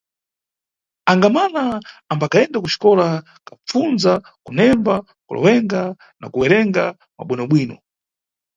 [1.11, 1.65] Angamala
[2.11, 3.05] ambayenda kuxikola
[3.47, 4.13] kapfundza
[4.45, 4.95] kunemba,
[5.27, 5.81] kulewenga
[6.19, 6.83] na kuwerenga
[7.15, 7.75] mwa bwinobwino.